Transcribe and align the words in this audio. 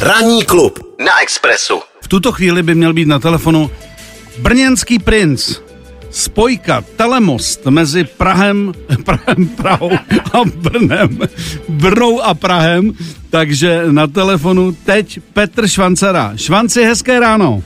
Ranní 0.00 0.44
klub 0.44 0.78
na 1.04 1.20
Expressu. 1.22 1.80
V 2.00 2.08
tuto 2.08 2.32
chvíli 2.32 2.62
by 2.62 2.74
měl 2.74 2.92
být 2.92 3.08
na 3.08 3.18
telefonu 3.18 3.70
brněnský 4.38 4.98
princ. 4.98 5.58
Spojka, 6.10 6.84
telemost 6.96 7.66
mezi 7.66 8.04
Prahem, 8.04 8.72
Prahem, 9.04 9.48
Prahou 9.48 9.90
a 10.32 10.38
Brnem. 10.56 11.18
Brnou 11.68 12.20
a 12.20 12.34
Prahem. 12.34 12.92
Takže 13.30 13.82
na 13.90 14.06
telefonu 14.06 14.72
teď 14.72 15.20
Petr 15.32 15.68
Švancera. 15.68 16.32
Švanci, 16.36 16.82
hezké 16.84 17.20
ráno. 17.20 17.62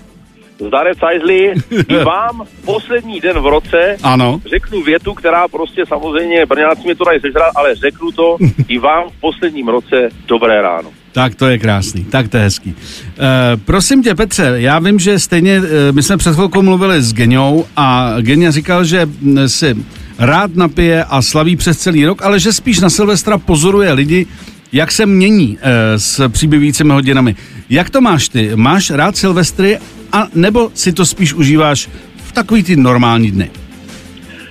Zdarec 0.67 0.99
Sajzli, 0.99 1.53
i 1.89 1.97
vám 2.05 2.47
poslední 2.65 3.21
den 3.21 3.39
v 3.39 3.47
roce 3.47 3.97
Ano. 4.03 4.41
řeknu 4.51 4.83
větu, 4.83 5.15
která 5.15 5.49
prostě 5.49 5.83
samozřejmě, 5.89 6.47
Brňáci 6.47 6.89
mi 6.89 6.95
to 6.95 7.05
dají 7.05 7.21
sežrat, 7.21 7.53
ale 7.57 7.75
řeknu 7.75 8.13
to 8.13 8.37
i 8.69 8.79
vám 8.79 9.09
v 9.11 9.21
posledním 9.21 9.69
roce 9.69 10.09
dobré 10.27 10.63
ráno. 10.63 10.91
Tak 11.15 11.35
to 11.35 11.47
je 11.47 11.59
krásný, 11.59 12.05
tak 12.05 12.29
to 12.29 12.37
je 12.37 12.43
hezký. 12.43 12.75
E, 12.75 13.57
prosím 13.57 14.03
tě, 14.03 14.15
Petře, 14.15 14.53
já 14.57 14.79
vím, 14.79 14.99
že 14.99 15.19
stejně, 15.19 15.63
e, 15.89 15.93
my 15.93 16.03
jsme 16.03 16.17
před 16.17 16.35
chvilkou 16.35 16.63
mluvili 16.63 17.03
s 17.03 17.15
Geňou 17.15 17.67
a 17.77 18.15
Geňa 18.21 18.51
říkal, 18.51 18.85
že 18.85 19.03
m, 19.03 19.49
si 19.49 19.77
rád 20.19 20.57
napije 20.57 21.05
a 21.05 21.23
slaví 21.23 21.57
přes 21.57 21.79
celý 21.79 22.07
rok, 22.07 22.23
ale 22.23 22.41
že 22.41 22.53
spíš 22.53 22.81
na 22.81 22.91
Silvestra 22.91 23.39
pozoruje 23.39 23.93
lidi, 23.93 24.27
jak 24.73 24.93
se 24.93 25.07
mění 25.07 25.59
e, 25.63 25.99
s 25.99 26.29
přibývajícími 26.29 26.93
hodinami. 26.93 27.37
Jak 27.71 27.91
to 27.91 28.01
máš 28.01 28.29
ty? 28.29 28.51
Máš 28.57 28.91
rád 28.91 29.17
Silvestry 29.17 29.79
a 30.13 30.27
nebo 30.35 30.71
si 30.75 30.93
to 30.93 31.07
spíš 31.07 31.35
užíváš 31.35 31.89
v 32.17 32.33
takový 32.33 32.63
ty 32.63 32.77
normální 32.77 33.31
dny? 33.31 33.51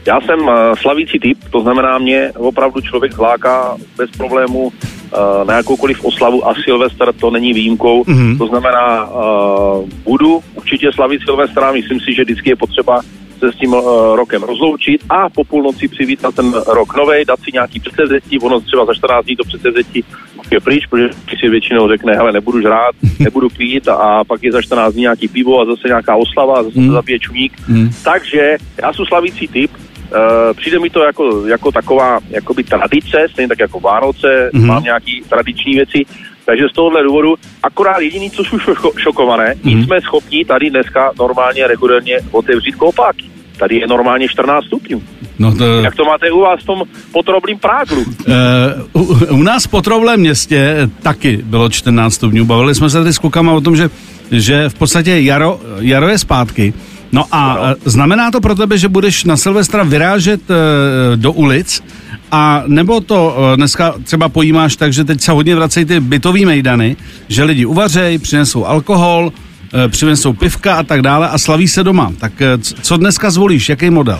Já 0.06 0.22
jsem 0.22 0.40
slavící 0.82 1.20
typ, 1.20 1.38
to 1.50 1.62
znamená 1.62 1.98
mě 1.98 2.32
opravdu 2.38 2.82
člověk 2.82 3.14
zláká 3.14 3.76
bez 3.98 4.12
problému 4.12 4.72
na 5.48 5.54
jakoukoliv 5.54 6.06
oslavu 6.06 6.48
a 6.48 6.54
Silvestr 6.64 7.14
to 7.14 7.32
není 7.32 7.54
výjimkou. 7.54 8.04
Mhm. 8.08 8.38
To 8.38 8.48
znamená, 8.48 9.10
eh, 9.10 9.90
budu 10.04 10.44
určitě 10.56 10.92
slavit 10.94 11.22
Silvestra, 11.26 11.72
myslím 11.72 12.00
si, 12.00 12.14
že 12.14 12.24
vždycky 12.24 12.50
je 12.50 12.56
potřeba 12.56 13.02
se 13.40 13.52
s 13.52 13.56
tím 13.56 13.74
eh, 13.74 14.16
rokem 14.16 14.44
rozloučit 14.44 15.02
a 15.10 15.30
po 15.30 15.44
půlnoci 15.44 15.88
přivítat 15.88 16.36
ten 16.36 16.54
rok 16.68 16.98
novej, 16.98 17.26
dát 17.26 17.40
si 17.40 17.52
nějaký 17.54 17.80
předsevzetí, 17.80 18.40
ono 18.40 18.60
třeba 18.60 18.86
za 18.86 18.94
14 18.94 19.26
dní 19.26 19.36
to 19.36 19.44
předsevzetí 19.44 20.04
je 20.52 20.60
pryč, 20.60 20.86
protože 20.86 21.10
si 21.40 21.50
většinou 21.50 21.88
řekne, 21.88 22.14
hele, 22.14 22.32
nebudu 22.32 22.62
žrát, 22.62 22.96
nebudu 23.20 23.50
pít 23.50 23.88
a, 23.88 23.94
a 23.94 24.24
pak 24.24 24.44
je 24.44 24.52
za 24.52 24.62
14 24.62 24.94
dní 24.94 25.02
nějaký 25.02 25.28
pivo 25.28 25.62
a 25.62 25.66
zase 25.66 25.88
nějaká 25.88 26.16
oslava 26.16 26.60
a 26.60 26.64
zase 26.64 26.80
Mm. 26.80 26.88
se 26.88 26.94
zabije 26.94 27.20
čumík. 27.20 27.54
Mm. 27.68 27.90
Takže 28.04 28.58
já 28.82 28.94
jsem 28.94 29.06
slavící 29.06 29.48
typ, 29.48 29.72
Uh, 30.14 30.20
přijde 30.58 30.80
mi 30.80 30.90
to 30.90 31.04
jako, 31.04 31.48
jako 31.48 31.72
taková 31.72 32.20
jakoby 32.30 32.64
tradice, 32.64 33.18
stejně 33.32 33.48
tak 33.48 33.60
jako 33.60 33.80
Vánoce, 33.80 34.50
Mhm. 34.54 34.64
mm-hmm. 34.64 34.68
mám 34.68 34.84
nějaký 34.84 35.24
tradiční 35.30 35.74
věci, 35.74 36.04
takže 36.46 36.64
z 36.72 36.74
tohohle 36.76 37.04
důvodu, 37.04 37.36
akorát 37.64 38.00
jediný, 38.00 38.32
co 38.32 38.44
jsou 38.44 38.58
šoko- 38.58 38.92
šokované, 38.98 39.56
Mhm. 39.64 39.74
mm-hmm. 39.74 39.86
jsme 39.86 40.02
schopni 40.02 40.46
tady 40.46 40.70
dneska 40.70 41.12
normálně 41.20 41.68
regulérně 41.68 42.18
otevřít 42.32 42.76
koupáky. 42.76 43.26
Tady 43.58 43.76
je 43.76 43.88
normálně 43.88 44.28
14 44.30 44.66
stupňů. 44.66 45.04
No 45.40 45.56
to, 45.56 45.64
Jak 45.82 45.96
to 45.96 46.06
máte 46.06 46.32
u 46.32 46.40
vás 46.40 46.60
v 46.62 46.66
tom 46.66 46.84
potroblým 47.12 47.58
práglu? 47.60 48.02
Uh, 48.94 49.02
u, 49.02 49.18
u 49.36 49.44
nás 49.44 49.68
po 49.68 49.82
Trovlém 49.82 50.20
městě 50.20 50.90
taky 51.04 51.38
bylo 51.44 51.70
14 51.70 52.14
stupňů. 52.14 52.46
Bavili 52.46 52.76
jsme 52.76 52.90
se 52.90 52.98
tady 53.00 53.14
s 53.14 53.18
klukama 53.18 53.54
o 53.54 53.62
tom, 53.62 53.76
že, 53.76 53.90
že 54.32 54.70
v 54.70 54.74
podstatě 54.74 55.20
jaro, 55.20 55.60
jaro 55.80 56.08
je 56.08 56.18
zpátky. 56.18 56.74
No 57.14 57.26
a 57.32 57.52
Ano. 57.52 57.62
ano. 57.64 57.76
znamená 57.86 58.32
to 58.32 58.42
pro 58.42 58.56
tebe, 58.56 58.78
že 58.78 58.90
budeš 58.90 59.24
na 59.24 59.38
Silvestra 59.38 59.84
vyrážet 59.84 60.42
uh, 60.50 60.56
do 61.16 61.32
ulic 61.32 61.84
a 62.32 62.64
nebo 62.68 63.02
to 63.02 63.36
uh, 63.38 63.56
dneska 63.56 63.94
třeba 64.04 64.30
pojímáš 64.30 64.76
tak, 64.76 64.94
že 64.94 65.04
teď 65.04 65.22
se 65.22 65.32
hodně 65.32 65.56
vracejí 65.56 65.86
ty 65.86 66.00
bytový 66.00 66.46
mejdany, 66.46 66.96
že 67.28 67.44
lidi 67.44 67.66
uvařejí, 67.66 68.18
přinesou 68.18 68.66
alkohol, 68.66 69.34
přinesou 69.88 70.34
pivka 70.34 70.76
a 70.76 70.84
tak 70.84 71.02
dále 71.02 71.30
a 71.30 71.38
slaví 71.38 71.68
se 71.68 71.84
doma. 71.84 72.14
Tak 72.20 72.34
co 72.62 72.98
dneska 72.98 73.32
zvolíš, 73.32 73.70
jaký 73.70 73.90
model? 73.90 74.20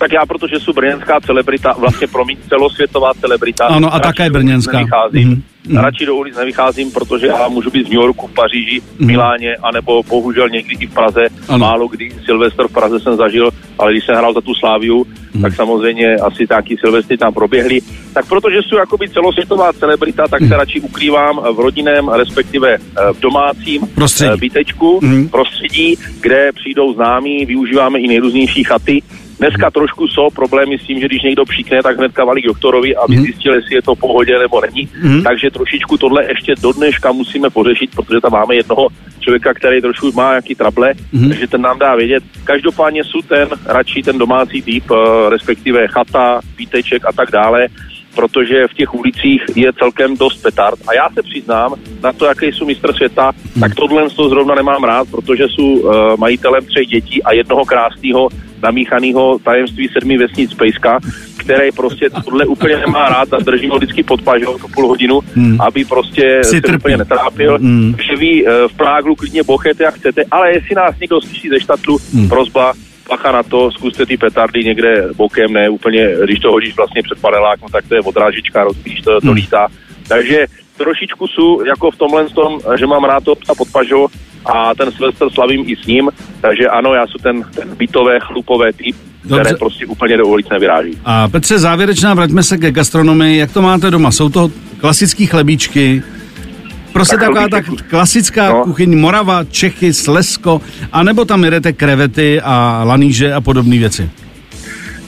Tak 0.00 0.12
já, 0.12 0.26
protože 0.26 0.60
jsem 0.60 0.74
brněnská 0.74 1.20
celebrita, 1.20 1.72
vlastně 1.78 2.06
promiň, 2.06 2.36
celosvětová 2.48 3.14
celebrita. 3.14 3.64
Ano, 3.66 3.94
a 3.94 4.00
také 4.00 4.30
brněnská. 4.30 4.76
Nevycházím. 4.78 5.28
Mhm, 5.28 5.42
mhm. 5.68 5.76
Radši 5.78 6.06
do 6.06 6.14
ulic 6.16 6.36
nevycházím, 6.36 6.90
protože 6.92 7.26
já 7.26 7.48
můžu 7.48 7.70
být 7.70 7.82
v 7.88 7.90
New 7.90 8.00
Yorku, 8.02 8.26
v 8.26 8.32
Paříži, 8.34 8.80
v 8.80 8.98
Mhm. 9.00 9.06
Miláně, 9.06 9.56
anebo 9.62 10.02
bohužel 10.02 10.48
někdy 10.48 10.74
i 10.80 10.86
v 10.86 10.94
Praze. 10.94 11.20
Ano. 11.48 11.58
Málo 11.58 11.88
kdy 11.88 12.10
Silvestr 12.24 12.68
v 12.68 12.72
Praze 12.72 13.00
jsem 13.00 13.16
zažil, 13.16 13.50
ale 13.78 13.92
když 13.92 14.04
jsem 14.06 14.14
hrál 14.16 14.34
za 14.34 14.40
tu 14.40 14.54
Sláviu, 14.54 15.06
Mhm. 15.34 15.42
tak 15.42 15.54
samozřejmě 15.54 16.16
asi 16.16 16.46
taky 16.46 16.76
Silvestry 16.76 17.16
tam 17.18 17.34
proběhly. 17.34 17.80
Tak 18.14 18.26
protože 18.28 18.56
jsou 18.62 18.76
jakoby 18.76 19.08
celosvětová 19.08 19.72
celebrita, 19.72 20.28
tak 20.28 20.40
Mhm. 20.40 20.48
se 20.50 20.56
radši 20.56 20.80
ukrývám 20.80 21.40
v 21.54 21.60
rodinném, 21.60 22.08
respektive 22.08 22.74
eh, 22.74 23.12
v 23.12 23.20
domácím 23.20 23.86
Prostředí. 23.94 24.30
eh, 24.34 24.36
bytečku, 24.36 25.00
Mhm. 25.02 25.28
prostředí, 25.28 25.96
kde 26.20 26.50
přijdou 26.54 26.94
známí, 26.94 27.46
využíváme 27.46 27.98
i 28.00 28.08
nejrůznější 28.08 28.64
chaty. 28.64 29.02
Dneska 29.40 29.70
trošku 29.70 30.08
jsou 30.08 30.30
problémy 30.30 30.78
s 30.78 30.82
tím, 30.86 31.00
že 31.00 31.06
když 31.06 31.22
někdo 31.22 31.44
přikne, 31.44 31.82
tak 31.82 31.98
hnedka 31.98 32.24
valí 32.24 32.42
k 32.42 32.46
doktorovi, 32.46 32.96
aby 32.96 33.14
Mhm. 33.16 33.24
zjistil, 33.24 33.54
jestli 33.54 33.74
je 33.74 33.82
to 33.82 33.94
v 33.94 33.98
pohodě 33.98 34.38
nebo 34.38 34.60
není. 34.60 34.88
Mhm. 35.02 35.22
Takže 35.22 35.50
trošičku 35.50 35.96
tohle 35.98 36.24
ještě 36.28 36.54
do 36.62 36.72
dneška 36.72 37.12
musíme 37.12 37.50
pořešit, 37.50 37.90
protože 37.94 38.20
tam 38.20 38.32
máme 38.32 38.54
jednoho 38.54 38.88
člověka, 39.20 39.54
který 39.54 39.80
trošku 39.80 40.12
má 40.12 40.30
nějaký 40.30 40.54
trable, 40.54 40.92
Mhm. 41.12 41.28
takže 41.28 41.46
ten 41.46 41.60
nám 41.60 41.78
dá 41.78 41.94
vědět. 41.96 42.22
Každopádně 42.44 43.04
jsou 43.04 43.22
ten 43.22 43.48
radši 43.66 44.02
ten 44.02 44.18
domácí 44.18 44.62
typ, 44.62 44.84
eh, 44.90 45.30
respektive 45.30 45.88
chata, 45.88 46.40
píteček 46.56 47.04
a 47.06 47.12
tak 47.12 47.30
dále 47.30 47.66
protože 48.14 48.68
v 48.70 48.74
těch 48.74 48.94
ulicích 48.94 49.42
je 49.56 49.72
celkem 49.72 50.16
dost 50.16 50.42
petard. 50.42 50.78
A 50.88 50.94
já 50.94 51.08
se 51.14 51.22
přiznám, 51.22 51.74
na 52.02 52.12
to, 52.12 52.24
jaký 52.26 52.46
jsou 52.46 52.66
mistr 52.66 52.92
světa, 52.92 53.32
tak 53.60 53.74
tohle 53.74 54.10
z 54.10 54.14
toho 54.14 54.28
zrovna 54.28 54.54
nemám 54.54 54.84
rád, 54.84 55.08
protože 55.10 55.44
jsou 55.48 55.64
uh, 55.72 55.92
majitelem 56.16 56.64
třech 56.64 56.86
dětí 56.86 57.22
a 57.22 57.32
jednoho 57.32 57.64
krásného 57.64 58.28
namíchaného 58.62 59.38
tajemství 59.38 59.88
sedmi 59.92 60.18
vesnic 60.18 60.54
Pejska, 60.54 60.98
který 61.36 61.72
prostě 61.72 62.10
tohle 62.24 62.46
úplně 62.46 62.76
nemá 62.76 63.08
rád 63.08 63.32
a 63.32 63.38
drží 63.38 63.68
ho 63.68 63.76
vždycky 63.76 64.02
pod 64.02 64.22
pažou 64.22 64.58
tu 64.58 64.68
půl 64.68 64.88
hodinu, 64.88 65.20
Hmm. 65.34 65.60
aby 65.60 65.84
prostě 65.84 66.38
Psi 66.42 66.50
se 66.50 66.60
trpí. 66.60 66.76
úplně 66.76 66.96
netrápil. 66.96 67.58
Hmm. 67.58 67.94
Takže 67.96 68.16
vy 68.16 68.44
uh, 68.46 68.50
v 68.68 68.76
Práglu 68.76 69.14
klidně 69.14 69.42
bochete, 69.42 69.84
jak 69.84 69.94
chcete, 69.94 70.22
ale 70.30 70.52
jestli 70.52 70.74
nás 70.74 70.94
někdo 71.00 71.20
slyší 71.20 71.48
ze 71.48 71.60
štatlu, 71.60 71.98
Hmm. 72.14 72.28
prozba, 72.28 72.72
bacha 73.10 73.32
na 73.32 73.42
to, 73.42 73.70
zkuste 73.72 74.06
ty 74.06 74.16
petardy 74.16 74.64
někde 74.64 75.08
bokem, 75.16 75.52
ne 75.52 75.68
úplně, 75.68 76.08
když 76.24 76.38
to 76.38 76.50
hodíš 76.52 76.76
vlastně 76.76 77.02
před 77.02 77.18
panelák, 77.20 77.60
no 77.62 77.68
tak 77.72 77.84
to 77.88 77.94
je 77.94 78.00
odrážička, 78.00 78.64
rozbíjíš 78.64 79.00
to, 79.00 79.20
to 79.20 79.26
Hmm. 79.26 79.34
lítá. 79.36 79.68
Takže 80.08 80.46
trošičku 80.76 81.26
jsou 81.26 81.64
jako 81.64 81.90
v 81.90 81.96
tomhle 81.96 82.24
tom, 82.28 82.60
že 82.78 82.86
mám 82.86 83.04
rád 83.04 83.24
to 83.24 83.34
psa 83.34 83.54
pod 83.54 83.68
pažou 83.72 84.08
a 84.44 84.74
ten 84.74 84.92
Silvestr 84.92 85.30
slavím 85.30 85.64
i 85.66 85.76
s 85.76 85.86
ním, 85.86 86.08
takže 86.40 86.68
ano, 86.68 86.94
já 86.94 87.06
jsem 87.06 87.20
ten, 87.22 87.42
ten 87.54 87.76
bytové, 87.76 88.20
chlupové 88.20 88.72
typ, 88.72 88.96
Dobře. 89.24 89.40
které 89.44 89.56
prostě 89.58 89.86
úplně 89.86 90.16
do 90.16 90.26
ulic 90.26 90.46
nevyráží. 90.48 90.98
A 91.04 91.28
Petře, 91.28 91.58
závěrečná, 91.58 92.14
vraťme 92.14 92.42
se 92.42 92.58
ke 92.58 92.70
gastronomii. 92.72 93.38
Jak 93.38 93.52
to 93.52 93.62
máte 93.62 93.90
doma? 93.90 94.10
Jsou 94.10 94.28
to 94.28 94.50
klasické 94.80 95.26
chlebíčky? 95.26 96.02
Prostě 96.92 97.16
Tak 97.16 97.24
taková 97.24 97.48
ta 97.48 97.60
chlebíček- 97.60 97.82
klasická 97.90 98.48
no. 98.52 98.64
kuchyň 98.64 98.98
Morava, 98.98 99.44
Čechy, 99.44 99.92
Slesko, 99.92 100.60
anebo 100.92 101.24
tam 101.24 101.44
jedete 101.44 101.72
krevety 101.72 102.40
a 102.44 102.82
laníže 102.86 103.32
a 103.34 103.40
podobné 103.40 103.78
věci? 103.78 104.10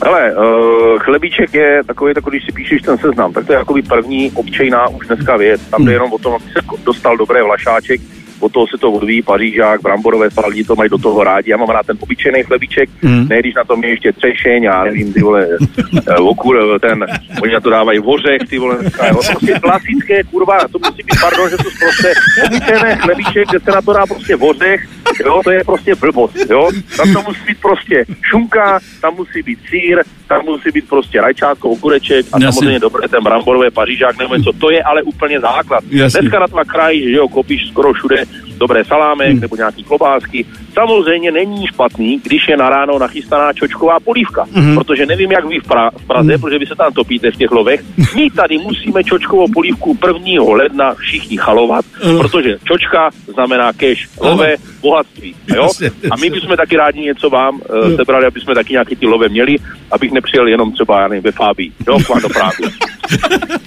Hele, 0.05 0.35
uh, 0.35 0.99
chlebíček 0.99 1.55
je 1.55 1.81
takový, 1.87 2.15
takový, 2.15 2.37
když 2.39 2.47
si 2.47 2.53
píšeš 2.53 2.83
ten 2.83 2.99
seznam, 2.99 3.33
tak 3.33 3.47
to 3.47 3.53
je 3.53 3.59
jakoby 3.59 3.83
první 3.83 4.31
obyčejná 4.35 4.89
už 4.89 5.07
dneska 5.07 5.37
věc. 5.37 5.61
Tam 5.71 5.85
jde 5.85 5.93
jenom 5.93 6.13
o 6.13 6.19
tom, 6.19 6.35
aby 6.35 6.45
se 6.45 6.61
dostal 6.85 7.17
dobré 7.17 7.43
vlašáček, 7.43 8.01
od 8.43 8.53
toho 8.53 8.67
se 8.67 8.79
to 8.79 8.93
odvíjí, 8.93 9.23
pařížák, 9.23 9.83
bramborové 9.83 10.29
lidi 10.49 10.65
to 10.65 10.77
mají 10.77 10.91
do 10.91 10.99
toho 10.99 11.25
rádi. 11.25 11.51
Já 11.51 11.57
mám 11.57 11.69
rád 11.69 11.87
ten 11.87 11.97
obyčejný 12.01 12.43
chlebíček, 12.43 12.91
Mm. 13.03 13.29
ne 13.29 13.39
když 13.41 13.55
na 13.55 13.65
tom 13.65 13.85
je 13.85 13.91
ještě 13.91 14.13
třešeň, 14.13 14.63
já 14.63 14.85
nevím, 14.85 15.13
ty 15.13 15.21
vole, 15.23 15.49
eh, 16.09 16.15
okur, 16.17 16.79
ten, 16.81 17.07
oni 17.43 17.53
na 17.53 17.61
to 17.61 17.71
dávají 17.71 17.99
vořech, 17.99 18.41
ty 18.51 18.59
vole, 18.59 18.79
prostě 19.11 19.53
klasické, 19.63 20.25
kurva, 20.25 20.59
to 20.73 20.79
musí 20.79 21.03
být, 21.03 21.21
pardon, 21.21 21.51
že 21.51 21.57
to 21.57 21.63
prostě 21.79 22.13
obyčejné 22.47 22.97
chlebíček, 22.97 23.49
kde 23.51 23.61
se 23.61 23.71
na 23.71 23.83
to 23.83 23.93
dá 23.93 24.07
prostě 24.07 24.37
vořech, 24.37 24.89
jo, 25.25 25.41
to 25.45 25.51
je 25.51 25.65
prostě 25.65 25.95
blbost, 25.95 26.37
jo. 26.51 26.71
Tam 26.97 27.13
to 27.13 27.23
musí 27.23 27.41
být 27.47 27.61
prostě 27.61 28.05
šunka, 28.23 28.79
tam 29.01 29.15
musí 29.15 29.43
být 29.43 29.59
sír, 29.71 30.03
tam 30.29 30.45
musí 30.45 30.71
být 30.71 30.89
prostě 30.89 31.21
rajčátko, 31.21 31.71
okureček 31.71 32.27
a 32.33 32.39
Jasně. 32.41 32.53
samozřejmě 32.53 32.79
dobré 32.79 33.09
ten 33.09 33.25
bramborové 33.25 33.71
pařížák 33.71 34.19
nebo 34.19 34.35
něco, 34.37 34.53
to 34.53 34.71
je 34.71 34.83
ale 34.83 35.03
úplně 35.03 35.41
základ. 35.41 35.85
Jasně. 35.91 36.21
Dneska 36.21 36.39
na 36.39 36.47
dva 36.47 36.65
kraji, 36.65 37.03
že 37.11 37.17
jo, 37.17 37.29
kopíš 37.29 37.69
skoro 37.69 37.93
všude 37.93 38.25
dobré 38.59 38.85
salámek 38.85 39.31
Hmm. 39.31 39.41
nebo 39.41 39.57
nějaký 39.57 39.85
klobásky. 39.85 40.45
Samozřejmě 40.73 41.31
není 41.31 41.67
špatný, 41.67 42.21
když 42.25 42.49
je 42.49 42.57
na 42.57 42.69
ráno 42.71 42.99
nachystaná 42.99 43.53
čočková 43.53 44.01
polívka, 44.01 44.45
Mhm. 44.53 44.75
protože 44.75 45.07
nevím, 45.07 45.33
jak 45.33 45.45
vy 45.45 45.59
v, 45.61 45.69
pra- 45.69 45.91
v 45.97 46.07
Praze, 46.07 46.39
protože 46.39 46.59
vy 46.59 46.67
se 46.67 46.75
tam 46.75 46.93
topíte 46.93 47.31
v 47.31 47.37
těch 47.37 47.51
lovech. 47.51 47.81
My 48.17 48.31
tady 48.31 48.59
musíme 48.59 49.05
čočkovou 49.05 49.47
polívku 49.53 49.99
1. 50.07 50.55
ledna 50.55 50.95
všichni 50.95 51.37
chalovat, 51.37 51.85
Ano. 52.05 52.19
protože 52.19 52.57
čočka 52.65 53.11
znamená 53.35 53.73
cash, 53.73 54.09
lové, 54.21 54.55
bohatství. 54.81 55.35
Jo? 55.55 55.63
Jasně, 55.63 55.91
A 56.11 56.17
my 56.21 56.31
bychom 56.31 56.57
taky 56.57 56.77
rádi 56.77 57.01
něco 57.01 57.31
vám 57.31 57.55
uh, 57.55 57.97
sebrali, 57.97 58.27
aby 58.27 58.41
jsme 58.41 58.55
taky 58.55 58.73
nějaký 58.73 58.97
ty 58.97 59.07
love 59.07 59.29
měli, 59.29 59.57
abych 59.91 60.13
nepřijel 60.13 60.47
jenom 60.49 60.73
třeba 60.73 61.01
já 61.01 61.09
nevím, 61.09 61.23
ve 61.25 61.33
Fábii, 61.33 61.73
jo, 61.89 61.99
do 62.23 62.29
Prágu. 62.29 62.65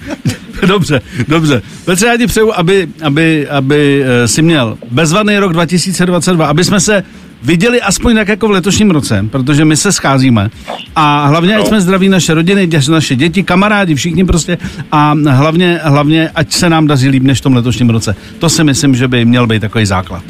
dobře, 0.66 1.00
dobře. 1.28 1.62
Petře, 1.84 2.06
já 2.06 2.16
ti 2.16 2.26
přeju, 2.26 2.52
aby, 2.54 2.88
aby, 3.02 3.48
aby 3.48 4.04
eh, 4.04 4.28
si 4.28 4.42
měl 4.42 4.78
bezvadný 4.90 5.38
rok 5.38 5.52
2022, 5.52 6.46
aby 6.46 6.64
jsme 6.64 6.80
se 6.80 7.02
viděli 7.42 7.82
aspoň 7.82 8.14
tak 8.14 8.28
jako 8.28 8.48
v 8.48 8.50
letošním 8.50 8.90
roce, 8.90 9.26
protože 9.30 9.64
my 9.64 9.76
se 9.76 9.92
scházíme 9.92 10.50
a 10.96 11.26
hlavně, 11.26 11.56
ať 11.56 11.66
jsme 11.66 11.80
zdraví 11.80 12.08
naše 12.08 12.34
rodiny, 12.34 12.68
naše 12.90 13.16
děti, 13.16 13.42
kamarádi, 13.42 13.94
všichni 13.94 14.24
prostě 14.24 14.58
a 14.92 15.14
hlavně, 15.28 15.80
hlavně, 15.82 16.30
ať 16.34 16.52
se 16.52 16.70
nám 16.70 16.86
daří 16.86 17.08
líp 17.08 17.22
než 17.22 17.38
v 17.38 17.42
tom 17.42 17.54
letošním 17.54 17.90
roce. 17.90 18.16
To 18.38 18.48
si 18.48 18.64
myslím, 18.64 18.94
že 18.94 19.08
by 19.08 19.24
měl 19.24 19.46
být 19.46 19.60
takový 19.60 19.86
základ. 19.86 20.22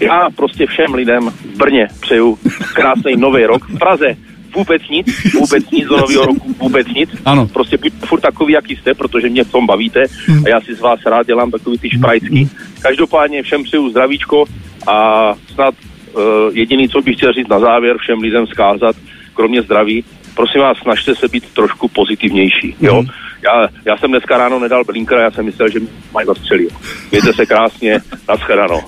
Já 0.00 0.28
prostě 0.36 0.66
všem 0.66 0.94
lidem 0.94 1.28
v 1.28 1.58
Brně 1.58 1.86
přeju 2.00 2.38
krásný 2.74 3.16
nový 3.16 3.44
rok. 3.44 3.68
V 3.68 3.78
Praze 3.78 4.16
vůbec 4.54 4.82
nic, 4.90 5.06
vůbec 5.34 5.70
nic 5.70 5.88
do 5.88 5.96
nového 5.96 6.26
roku, 6.26 6.54
vůbec 6.58 6.86
nic. 6.86 7.10
Ano. 7.24 7.46
Prostě 7.46 7.78
buďte 7.78 8.06
furt 8.06 8.20
takový, 8.20 8.52
jaký 8.52 8.76
jste, 8.76 8.94
protože 8.94 9.28
mě 9.28 9.44
v 9.44 9.52
tom 9.52 9.66
bavíte 9.66 10.02
a 10.44 10.48
já 10.48 10.60
si 10.60 10.74
z 10.74 10.80
vás 10.80 11.00
rád 11.06 11.26
dělám 11.26 11.50
takový 11.50 11.78
ty 11.78 11.90
šprajcky. 11.90 12.48
Každopádně 12.80 13.42
všem 13.42 13.62
přeju 13.62 13.90
zdravíčko 13.90 14.44
a 14.86 15.34
snad 15.54 15.74
uh, 16.12 16.22
jediný, 16.52 16.88
co 16.88 17.00
bych 17.00 17.16
chtěl 17.16 17.32
říct 17.32 17.48
na 17.48 17.60
závěr, 17.60 17.98
všem 17.98 18.18
lidem 18.18 18.46
zkázat, 18.46 18.96
kromě 19.34 19.62
zdraví, 19.62 20.04
prosím 20.34 20.60
vás, 20.60 20.78
snažte 20.78 21.14
se 21.14 21.28
být 21.28 21.44
trošku 21.54 21.88
pozitivnější, 21.88 22.76
jo? 22.80 23.04
Já, 23.42 23.68
já 23.84 23.96
jsem 23.96 24.10
dneska 24.10 24.38
ráno 24.38 24.58
nedal 24.58 24.84
blinkra, 24.84 25.22
já 25.22 25.30
jsem 25.30 25.44
myslel, 25.44 25.68
že 25.68 25.80
mají 26.12 26.26
zastřelil. 26.26 26.68
Mějte 27.10 27.32
se 27.32 27.46
krásně, 27.46 28.00
nashledanou. 28.28 28.80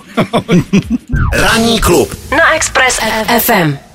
Ranní 1.35 1.81
klub 1.81 2.09
Na 2.31 2.55
Express 2.55 3.01
FM. 3.39 3.92